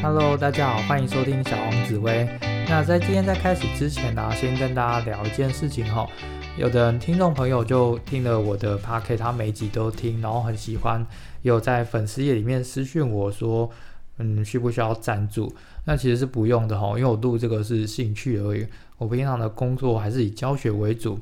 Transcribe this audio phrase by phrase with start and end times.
[0.00, 2.24] Hello，大家好，欢迎收听小王紫薇。
[2.68, 6.06] 那在今天在开始之前呢，先跟大家聊一件事情哈。
[6.56, 11.04] 有的听众朋友就听了我的 p o c a s t 他每集都听，然后很喜欢，
[11.42, 13.68] 有在粉丝页里面私讯我说，
[14.18, 15.52] 嗯，需不需要赞助？
[15.84, 18.64] 那其实是不用的哈，因为我录这个是兴趣而已。
[18.98, 21.18] 我平常的工作还是以教学为主。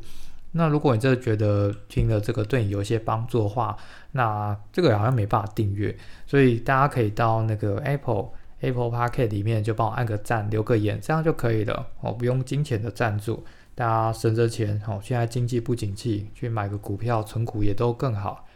[0.53, 3.75] 那如果你真的觉得听了这个对你有一些帮助的话，
[4.13, 5.97] 那这个好像没办法订阅，
[6.27, 8.29] 所以大家可以到那个 Apple
[8.61, 13.45] Apple p o c a s t 里面就帮我按个赞，留个言，这样就可以了哦，不用金钱的赞助。
[13.75, 18.47] 大家省着钱哦，现在经济不景气，去买个股票存股也都更好。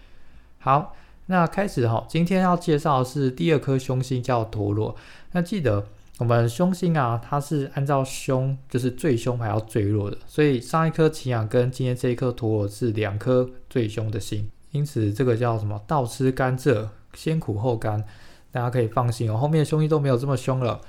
[0.58, 0.96] 好，
[1.26, 4.96] 那开始哈，今天要介绍的是第二颗凶星叫陀螺。
[5.32, 5.86] 那记得
[6.16, 10.16] 我们凶星啊，它是按照凶，就是最凶还要最弱的。
[10.26, 15.78] 所以上一颗擎羊跟今天这一颗陀螺是两颗最凶的星，因此这个叫什么？
[15.86, 18.02] 倒吃甘蔗，先苦后甘。
[18.50, 20.80] 大家可以放心哦，后面的凶星都没有这么凶了。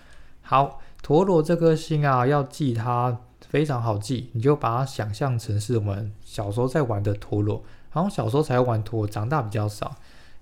[0.42, 3.20] 好，陀螺这颗星啊，要记它。
[3.49, 9.94] 非常好记，你就把它想象成是我们小时候在玩的陀螺，然后小时候才玩陀，长大比较少。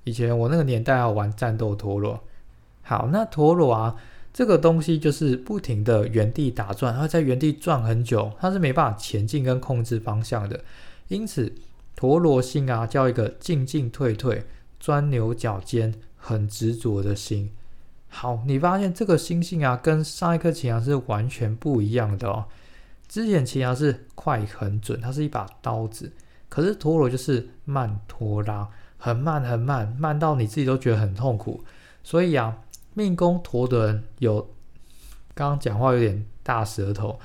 [0.03, 2.19] 以前我那个年代要玩战斗陀螺。
[2.83, 3.95] 好，那陀螺啊，
[4.31, 10.59] 这个东西就是不停的原地打转，它在原地转很久，它是没办法前进跟控制方向的。
[11.07, 11.51] 因此，
[11.95, 14.45] 陀螺星啊，叫一个进进退退、
[14.79, 17.51] 钻牛角尖、很执着的心。
[18.09, 22.45] 好，你发现这个星星啊，跟上一颗擎羊是完全不一样的哦。
[23.07, 26.11] 之前擎羊是快很准，它是一把刀子，
[26.47, 31.63] 可是陀螺就是慢拖拉，很慢很慢，慢到你自己都觉得很痛苦。
[32.03, 32.57] 所以啊，
[32.93, 34.41] 命宫陀的人有，
[35.33, 37.19] 刚刚讲话有点大舌头。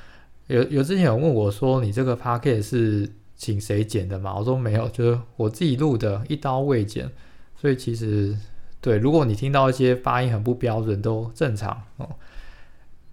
[0.47, 4.35] 有有之前有问我说，你这个 p a c k e t 是请谁剪的吗？
[4.37, 7.11] 我说没有，就是我自己录的，一刀未剪。
[7.57, 8.37] 所以其实
[8.85, 12.07] 对，如果你听到一些发音很不标准，都正常哦。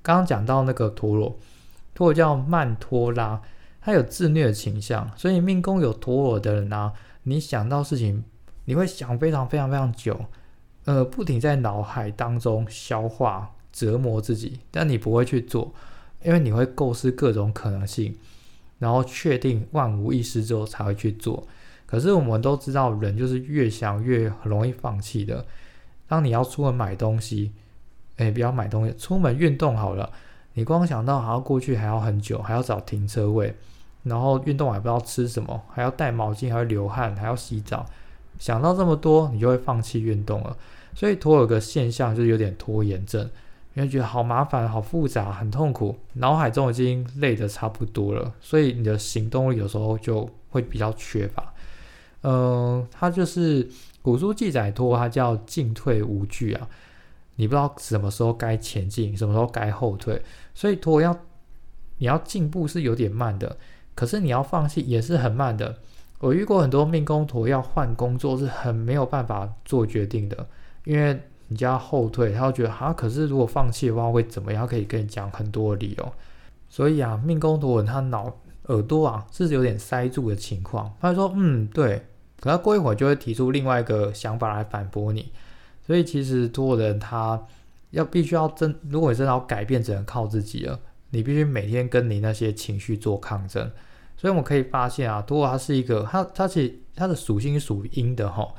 [0.02, 1.40] 刚刚讲到那个陀螺。
[1.96, 3.42] 陀螺叫曼陀拉，
[3.80, 6.92] 它有自虐的倾向，所以命宫有陀螺的人呢，
[7.24, 8.22] 你想到事情，
[8.66, 10.26] 你会想非常非常非常久，
[10.84, 15.74] 呃，不停在脑海当中消化折磨自己，但你不会去做，
[16.22, 18.18] 因为你会构思各种可能性，
[18.80, 21.48] 然后确定万无一失之后才会去做。
[21.92, 25.46] 可是我们都知道，人就是越想越容易放弃的。
[26.08, 27.52] 当你要出门买东西，
[28.16, 30.10] 哎，不要买东西，出门运动好了。
[30.54, 33.54] 你光想到还要过去，还要很久，还要找停车位，
[34.04, 37.86] 然后运动还不知道吃什么，还要带毛巾，还要流汗，还要洗澡，
[38.40, 40.56] 想到这么多，你就会放弃运动了。
[40.96, 43.30] 所以拖有个现象就是有点拖延症，
[43.74, 51.54] 因为觉得好麻烦、好复杂、很痛苦，脑海中已经累得差不多了，所以你的行动力有时候就会比较缺乏。
[52.24, 53.68] 嗯，它就是
[54.02, 56.68] 古书记载拖，它叫进退无据啊。
[57.36, 60.22] 你不知道什么时候该前进，什么时候该后退，
[60.54, 61.18] 所以托要
[61.98, 63.58] 你要进步是有点慢的，
[63.96, 65.78] 可是你要放弃也是很慢的。
[66.20, 70.46] 我遇过很多命宫陀要换工作是很没有办法做决定的，
[70.86, 74.68] 因为你就要后退，他会觉得啊，可是如果放弃的话会怎么样？
[74.68, 76.14] 可以跟你讲很多理由。
[76.70, 78.32] 所以啊，命宫陀他脑
[78.66, 82.06] 耳朵啊是有点塞住的情况，他说嗯对，
[82.42, 85.32] 可他过一会儿就会提出另外一个想法来反驳你。
[85.88, 87.42] 所以其实多人他
[87.92, 90.78] 要必须要真，如果你真的要改变，只能靠自己了。
[91.12, 93.72] 你必须每天跟你那些情绪做抗争。
[94.18, 98.54] 所以我们可以发现啊，多它是一个，它它其实它的属性属阴的哈，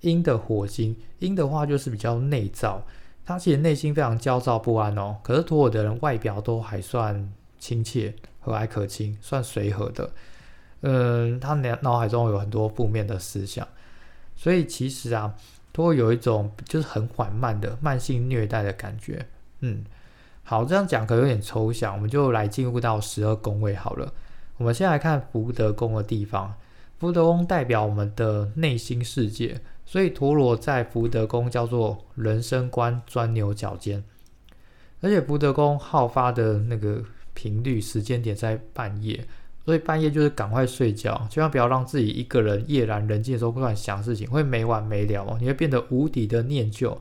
[0.00, 2.80] 阴的火星，阴的话就是比较内燥，
[3.24, 5.16] 他其实内心非常焦躁不安哦。
[5.22, 10.10] 可是托尔的人外表都还算亲切、和蔼可亲，算随和的。
[10.88, 13.66] 嗯，他脑脑海中有很多负面的思想，
[14.34, 15.34] 所以其实啊。
[15.72, 19.26] 都会有一种就是很缓慢的慢性虐待的感觉，
[19.60, 19.84] 嗯，
[20.42, 24.10] 好，这样讲可能有点抽象，我们就来进入到十二宫位好了。
[24.56, 26.54] 我们先来看福德宫的地方，
[26.98, 34.02] 福德宫代表我们的内心世界，所以陀螺在福德宫叫做人生观钻牛角尖，
[35.02, 37.02] 而且福德宫好发的那个
[37.34, 39.26] 频率时间点在半夜。
[39.66, 45.36] 所以半夜就是赶快睡觉，千万不要让自己一个人夜阑人静的时候乱想事情，会没完没了哦。
[45.40, 46.96] 你会变得无底的念旧。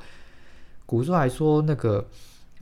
[0.87, 2.07] 古书还说那个，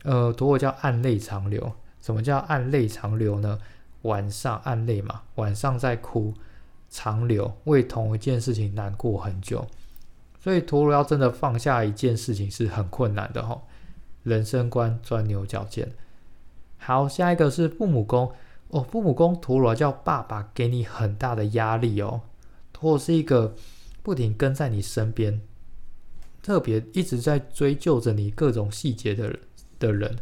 [0.03, 1.71] 呃，陀螺叫暗泪长流。
[2.01, 3.57] 什么叫暗泪长流呢？
[4.01, 6.33] 晚上暗泪嘛，晚上在哭，
[6.89, 9.65] 长流为同一件事情难过很久。
[10.41, 13.61] 所以陀螺要真的放下一件事情是很困难的哈。
[14.23, 15.89] 人生观钻牛角尖。
[16.77, 18.29] 好，下一个是父母宫。
[18.73, 22.21] 哦，父母宫陀螺叫爸爸，给你很大的压力哦。
[22.73, 23.53] 陀是一个
[24.01, 25.39] 不停跟在你身边，
[26.41, 29.37] 特别一直在追究着你各种细节的
[29.77, 30.17] 的人，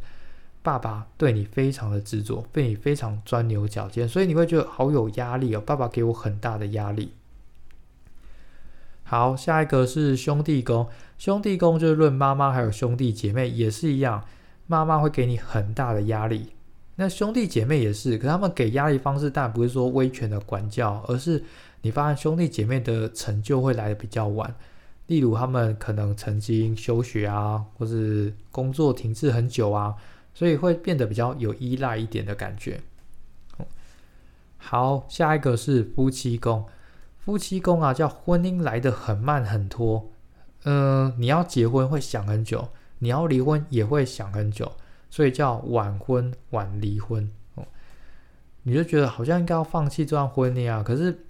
[0.61, 5.61] 爸爸对你非常的执着，对你非常钻牛角尖，所以你会觉得好有压力哦。
[5.61, 7.13] 爸爸给我很大的压力。
[9.03, 14.25] 好，下一个是兄弟宫，兄弟宫就是论妈妈还有兄弟姐妹也是一样，
[14.67, 16.49] 妈妈会给你很大的压力。
[17.01, 21.43] 那兄弟姐妹也是，可他们给压力方式当然不是说威权的管教，而是
[21.81, 24.53] 你发现兄弟姐妹的成就会来的比较晚，
[25.07, 29.95] 例如他们可能曾经休学啊，或是工作停滞很久啊，
[30.35, 32.79] 所以会变得比较有依赖一点的感觉。
[34.59, 36.63] 好，下一个是夫妻宫，
[37.17, 40.11] 夫妻宫啊，叫婚姻来的很慢很拖，
[40.65, 42.69] 嗯，你要结婚会想很久，
[42.99, 44.71] 你要离婚也会想很久。
[45.11, 47.65] 所以叫晚婚晚离婚哦，
[48.63, 51.25] 你就觉得好像应该要放弃这段婚姻啊，可是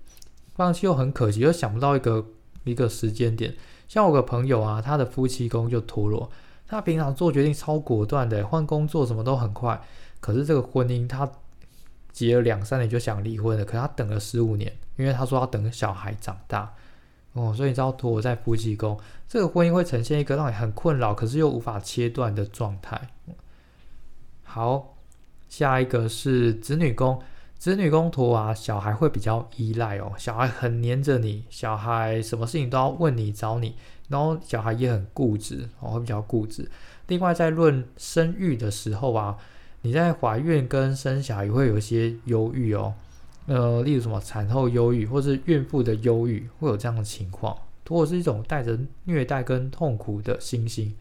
[0.55, 2.23] 放弃又很可惜，又想不到一个
[2.63, 3.53] 一个时间点。
[3.87, 6.29] 像我个朋友啊，他的夫妻宫就陀螺，
[6.67, 9.81] 他平常做决定超果断的，换工作什么都很快。
[10.19, 11.29] 可是这个婚姻他
[12.11, 16.71] 结了两三年就想离婚了，可是他等了十五年，因为他说要等小孩长大
[17.33, 23.09] 哦，所以你知道陀螺在夫妻宫，这个婚姻会呈现一个让你很困扰，可是又无法切断的状态。
[24.53, 24.97] 好，
[25.47, 27.17] 下一个是子女宫，
[27.57, 33.75] 子女宫图啊，小孩会比较依赖哦，小孩很黏着你，小孩什么事情都要问你找你，
[34.09, 36.69] 然后小孩也很固执哦，会比较固执。
[37.07, 39.37] 另外，在论生育的时候啊，
[39.83, 42.93] 你在怀孕跟生小孩会有一些忧郁哦，
[43.45, 47.55] 呃，例如什么产后忧郁，或是孕妇的忧郁，会有这样的情况，
[47.87, 50.93] 如果是一种带着虐待跟痛苦的心心。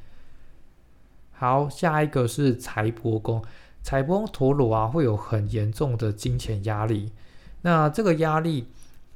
[1.40, 3.42] 好，下一个是财帛宫，
[3.82, 7.10] 财帛宫陀螺啊，会有很严重的金钱压力。
[7.62, 8.66] 那这个压力，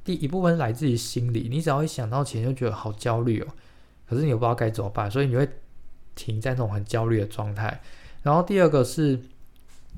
[0.03, 3.47] 第一部分来自于心理，你只要一想到钱就觉得好焦虑哦。
[4.09, 5.47] 可是你又不知道该怎么办，所以你会
[6.15, 7.79] 停在那种很焦虑的状态。
[8.23, 9.19] 然后第二个是，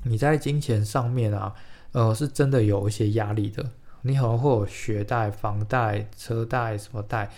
[0.02, 1.54] 你在金钱上面啊，
[1.92, 3.64] 呃，是真的有一些压力的。
[4.02, 7.30] 你可能会有学贷、房贷、车贷什么贷。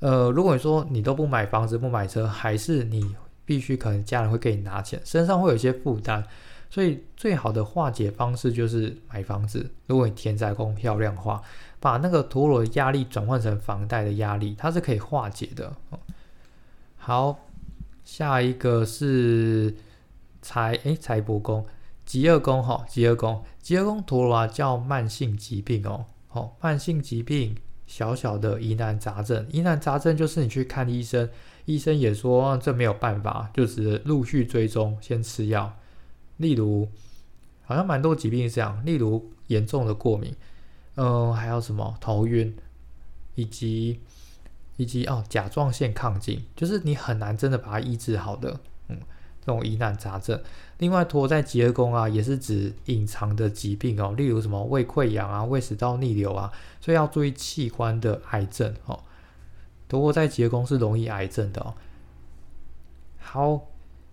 [0.00, 3.16] 呃，如果你说你都不买房子、不买车，还是你。
[3.44, 6.24] 必须可能家人会给你拿钱，身上会有一些负担，
[6.70, 9.70] 所以最好的化解方式就是买房子。
[9.86, 11.42] 如果你田宅宫漂亮化，
[11.78, 15.76] 把那个陀螺的压力转换成房贷的压力，它是可以化解的。
[16.96, 17.38] 好，
[18.02, 19.74] 下一个是
[20.40, 21.66] 财诶财帛宫，
[22.06, 27.54] 吉厄宫哈，吉厄宫，吉厄宫陀螺啊叫慢性疾病哦，好，慢性疾病
[27.86, 31.28] 小小的疑难杂症，疑难杂症就是你去看医生。
[31.66, 35.76] 医生也说这没有办法，就只陆续追踪，先吃药。
[36.36, 36.88] 例如，
[37.64, 40.34] 好像蛮多疾病是这样，例如严重的过敏，
[40.96, 42.54] 嗯，还有什么头晕，
[43.34, 44.00] 以及
[44.76, 48.98] 以及哦甲状腺亢进，就是你很难真的把它医治好的，嗯，
[49.40, 50.38] 这种疑难杂症。
[50.78, 59.00] 另外，拖在结宫啊，也是指隐藏的疾病哦，例如什么胃溃疡啊、胃食道逆流啊，所以要注意器官的癌症哦。
[59.94, 61.74] 如果在结宫是容易癌症的哦。
[63.18, 63.68] 好，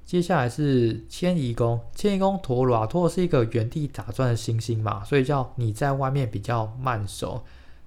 [0.05, 7.43] 接下来是迁移宫，迁移宫陀螺啊，陀螺是一个原地打转的星星嘛，所以叫你在外面比较慢熟，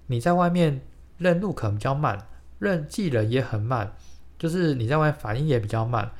[0.08, 0.80] 你在外面
[1.18, 2.26] 认路可能比较慢，
[2.58, 3.92] 认记人也很慢，
[4.38, 6.10] 就是你在外面反应也比较慢。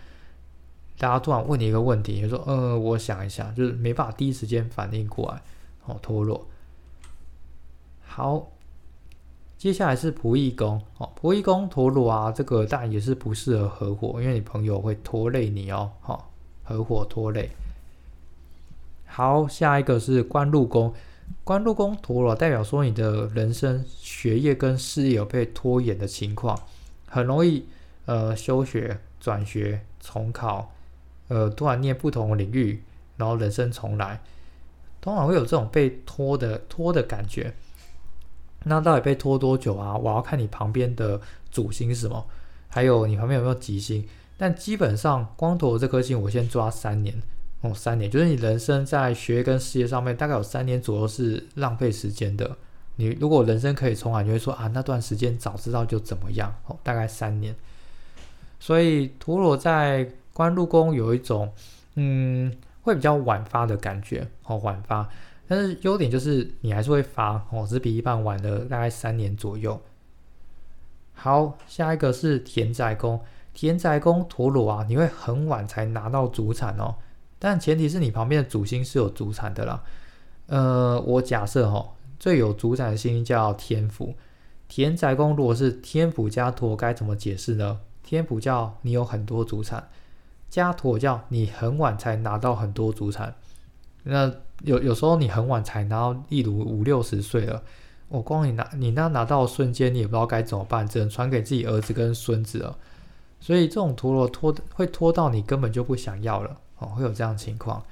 [0.96, 5.42] 大家突然问你一个问题，你说，呃，我想一下，就是没办法第一时间反应过来。
[5.86, 6.46] 哦，陀螺。
[8.04, 8.53] 好。
[9.64, 16.30] 接下来是仆役宫哦，仆役宫陀螺啊，这个当然也是不适合合伙，因为你朋友会拖累你哦，好，
[16.64, 17.48] 合伙拖累。
[19.06, 20.92] 好，下一个是官禄宫，
[21.44, 26.60] 官禄宫陀螺代表说你的人生学业跟事业有被拖延的情况，
[27.06, 27.64] 很容易
[28.04, 30.72] 呃休学、转学、重考，
[31.28, 32.82] 呃突然念不同的领域，
[33.16, 34.20] 然后人生重来，
[35.00, 37.54] 通常会有这种被拖的拖的感觉。
[38.64, 39.96] 那到底被拖多久啊？
[39.96, 42.26] 我要看你旁边的主星是什么，
[42.68, 44.06] 还有你旁边有没有吉星。
[44.36, 47.14] 但基本上光头这颗星，我先抓三年
[47.60, 52.56] 哦，三年就是你人生在学业跟事业上面大概有三年左右是浪费时间的。
[52.96, 57.54] 你如果人生可以重来，你会说啊，那段时间早知道就怎么样哦，大概三年。
[58.58, 61.52] 所以陀螺在官禄宫有一种
[61.94, 62.52] 嗯，
[62.82, 65.08] 会比较晚发的感觉哦，晚发。
[65.46, 69.80] 但是优点就是你还是会发哦，只是比一般晚了大概三年左右。
[71.12, 73.20] 好，下一个是田宅宫，
[73.52, 76.96] 田宅宫陀螺啊，你会很晚才拿到主产哦，
[77.38, 79.82] 但前提是你旁边的主星是有主产的啦。
[80.46, 84.14] 呃，我假设哈，最有主产的星叫天府，
[84.66, 87.80] 田宅宫如果是天府加陀，该怎么解释呢？
[88.02, 89.88] 天府叫你有很多主产，
[90.50, 93.34] 加陀叫，你很晚才拿到很多主产。
[94.04, 94.32] 那
[94.62, 97.62] 有有时候你很晚才拿到，例如五六十岁了，
[98.08, 102.76] 我光你拿你那拿到瞬间，你也不知道该怎么办，只能传给自己儿子跟孙子了。
[103.40, 107.82] 所以这种陀螺拖会拖到你根本就不想要了哦，会有这样情况。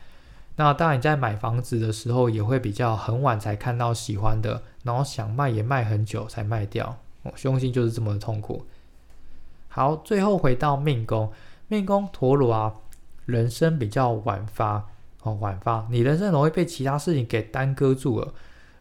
[0.57, 8.65] 那当然你在买房子的时候也会比较很晚才看到喜欢的，然后想卖也卖很久才卖掉哦，凶星就是这么的痛苦。
[9.69, 11.33] 好，最后回到命宫，
[11.69, 12.75] 命宫陀螺啊，
[13.25, 14.87] 人生比较晚发
[15.23, 18.35] 哦，晚发，你人生容易被其他事情给耽搁住了，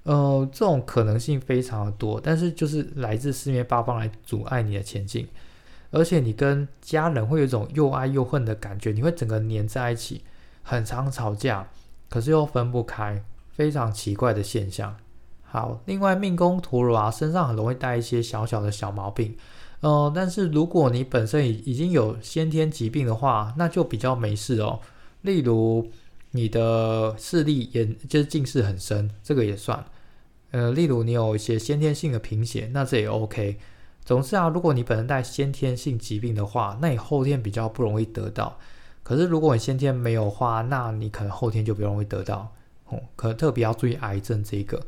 [0.03, 5.27] 呃，这种可能性非常的多，但是就是来自四面八方来阻碍你的前进。
[5.91, 10.23] 而且你跟家人会有一种又爱又恨的感觉，你会整个黏在一起，
[10.63, 11.67] 很常吵架，
[12.09, 13.21] 可是又分不开，
[13.51, 14.95] 非常奇怪的现象。
[15.43, 19.35] 好，另外命宫陀螺啊，身上很容易带一些小小的小毛病，
[19.81, 24.79] 呃，但是如果你本身已已经有先天疾病的话，那就比较没事哦。
[25.23, 25.91] 例如
[26.31, 29.85] 你的视力眼就是近视很深，这个也算。
[30.51, 33.57] 呃，例如你有一些先天性的贫血，那这也 OK。
[34.03, 38.57] 总之啊，如果你本身带先天性疾病的话，那你后天比较不容易得到。
[39.03, 42.51] 可是如果你先天没有话，那你可能后天就不容易得到。
[42.87, 44.81] 哦，可特别要注意癌症这一个，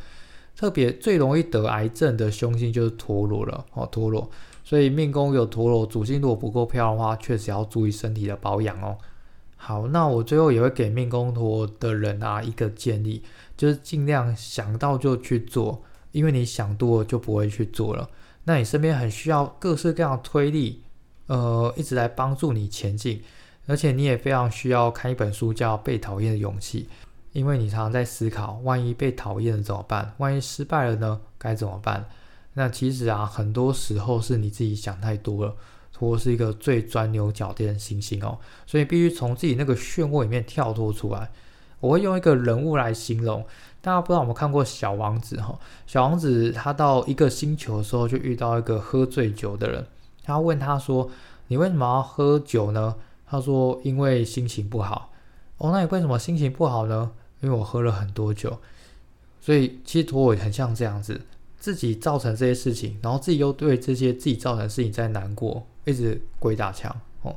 [0.55, 3.65] 特别最容易得癌症的凶星就是陀螺了。
[3.73, 4.29] 哦，陀螺，
[4.63, 8.97] 所以命宫有陀螺，主星如果不够漂亮的话，确实要注意身体的保养哦。
[9.65, 13.23] 好，那我最后也会给命宫陀的人啊一个建议，
[13.55, 18.09] 就是尽量想到就去做，因为你想多了就不会去做了。
[18.43, 20.83] 那你身边很需要各式各样的推力，
[21.27, 23.23] 呃，一直来帮助你前进，
[23.65, 26.83] 而且你也非常需要看一本书叫《被讨厌的勇气》，
[27.31, 30.13] 因为你常常在思考，万一被讨厌了怎么办？
[30.17, 31.21] 万一失败了呢？
[31.37, 32.05] 该怎么办？
[32.55, 35.55] 那其实啊，很多时候是你自己想太多了，
[35.97, 41.29] 或是一个最钻牛角尖的星星哦，所以必须从自己那个漩涡里面跳脱出来。
[41.79, 43.45] 我会用一个人物来形容。
[43.81, 45.59] 大家不知道有没有看过《小王子》哈？
[45.85, 49.85] 小王子他到一个星球的时候，就遇到一个喝醉酒的人。
[50.23, 51.09] 他问他说
[51.49, 52.95] ：“你为什么要喝酒呢？”
[53.27, 55.11] 他说：“因为心情不好。”
[55.59, 57.11] 哦，那你为什么心情不好呢？
[57.41, 58.57] 因为我喝了很多酒。
[59.41, 61.19] 所以其实陀螺很像这样子，
[61.63, 67.33] 自己造成这些事情，然后自己又对这些自己造成的事情在难过，一直鬼打墙哦。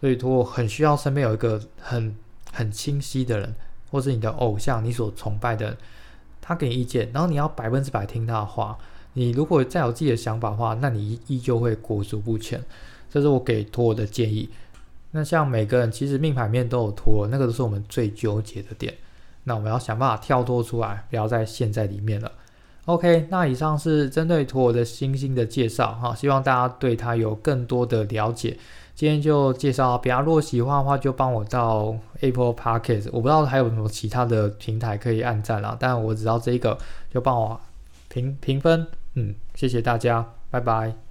[0.00, 2.16] 所以陀螺很需要身边有一个很
[2.50, 3.54] 很清晰的人。
[3.92, 5.76] 或是你的偶像，你所崇拜的人，
[6.40, 8.78] 他给你意见，然后你要百分之百听他的话。
[9.14, 12.62] 你如果再有自己的想法的话，那你依旧会裹足不前。
[13.10, 14.48] 这是我给托我的建议。
[15.10, 18.94] 那像每个人其实命盘面都有托，那个都是我们最纠结的点。
[19.42, 22.30] 那我们要想办法跳脱出来，不要在现在里面了。
[22.90, 28.56] OK，那以上是针对托尔的星星的介绍哈，希望大家对它有更多的了解。
[28.96, 36.76] 今天就介绍，比较如果喜欢的话，就帮我到 Apple Podcast，我不知道还有什么其他的平台可以按赞啦，但我只知道这一个，
[37.08, 37.58] 就帮我
[38.08, 41.09] 评评分，嗯，谢谢大家，拜拜。